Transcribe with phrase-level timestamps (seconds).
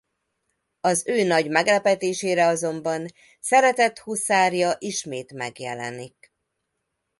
[0.81, 3.07] Az ő nagy meglepetésére azonban
[3.39, 6.33] szeretett huszárja ismét megjelenik.